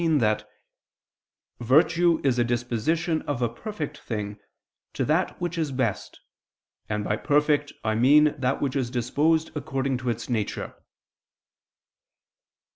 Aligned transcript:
17) 0.01 0.17
that 0.17 0.49
"virtue 1.59 2.19
is 2.23 2.39
a 2.39 2.43
disposition 2.43 3.21
of 3.29 3.39
a 3.39 3.47
perfect 3.47 3.99
thing 3.99 4.39
to 4.93 5.05
that 5.05 5.39
which 5.39 5.59
is 5.59 5.71
best; 5.71 6.21
and 6.89 7.03
by 7.03 7.15
perfect 7.15 7.71
I 7.83 7.93
mean 7.93 8.33
that 8.39 8.63
which 8.63 8.75
is 8.75 8.89
disposed 8.89 9.51
according 9.55 9.99
to 9.99 10.09
its 10.09 10.27
nature." 10.27 10.73